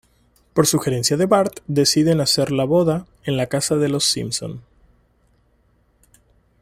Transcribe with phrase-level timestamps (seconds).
[0.55, 4.63] Por sugerencia de Bart, deciden hacer la boda en la casa de los Simpson.